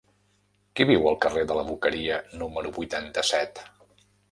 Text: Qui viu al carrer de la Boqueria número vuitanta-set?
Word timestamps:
Qui 0.79 0.87
viu 0.89 1.05
al 1.11 1.17
carrer 1.25 1.43
de 1.51 1.59
la 1.59 1.67
Boqueria 1.67 2.19
número 2.41 2.75
vuitanta-set? 2.81 3.65